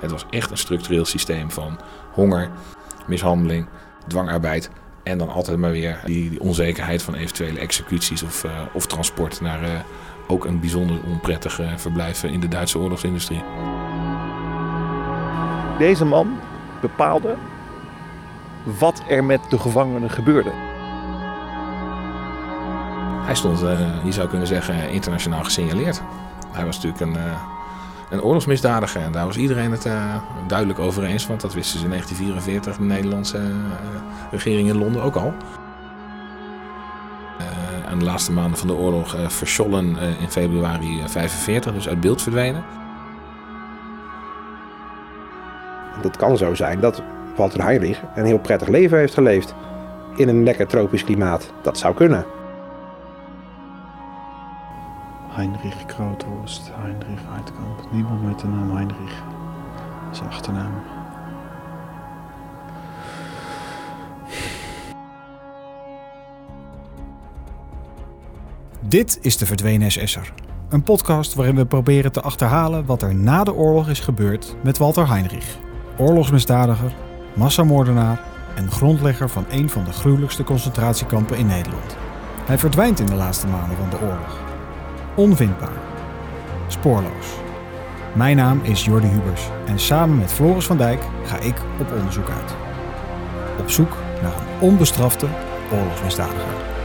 [0.00, 1.78] Het was echt een structureel systeem van
[2.12, 2.50] honger,
[3.06, 3.66] mishandeling,
[4.06, 4.70] dwangarbeid.
[5.02, 9.40] En dan altijd maar weer die, die onzekerheid van eventuele executies of, uh, of transport
[9.40, 9.68] naar uh,
[10.26, 13.42] ook een bijzonder onprettige verblijf in de Duitse oorlogsindustrie.
[15.78, 16.38] Deze man
[16.80, 17.36] bepaalde
[18.78, 20.50] wat er met de gevangenen gebeurde.
[23.24, 23.58] Hij stond,
[24.04, 26.02] je zou kunnen zeggen, internationaal gesignaleerd.
[26.52, 27.22] Hij was natuurlijk een,
[28.10, 30.14] een oorlogsmisdadiger en daar was iedereen het uh,
[30.46, 31.26] duidelijk over eens.
[31.26, 33.40] Want dat wisten ze in 1944, de Nederlandse
[34.30, 35.34] regering in Londen ook al.
[37.90, 39.86] en de laatste maanden van de oorlog verschollen
[40.20, 42.64] in februari 1945, dus uit beeld verdwenen.
[46.02, 47.02] Het kan zo zijn dat
[47.36, 49.54] Walter Heinrich een heel prettig leven heeft geleefd
[50.16, 51.52] in een lekker tropisch klimaat.
[51.62, 52.24] Dat zou kunnen.
[55.28, 57.09] Heinrich Kroothorst, Heinrich.
[57.90, 59.22] Niemand met de naam Heinrich.
[60.10, 60.72] Zijn achternaam.
[68.80, 70.32] Dit is de Verdwenen SS'er.
[70.68, 74.78] Een podcast waarin we proberen te achterhalen wat er na de oorlog is gebeurd met
[74.78, 75.58] Walter Heinrich.
[75.98, 76.92] Oorlogsmisdadiger,
[77.34, 78.20] massamoordenaar
[78.54, 81.96] en grondlegger van een van de gruwelijkste concentratiekampen in Nederland.
[82.44, 84.38] Hij verdwijnt in de laatste maanden van de oorlog.
[85.16, 85.78] Onvindbaar.
[86.68, 87.49] Spoorloos.
[88.12, 92.28] Mijn naam is Jordi Hubers en samen met Floris van Dijk ga ik op onderzoek
[92.28, 92.54] uit.
[93.60, 95.26] Op zoek naar een onbestrafte
[95.72, 96.79] oorlogsmisdadiger.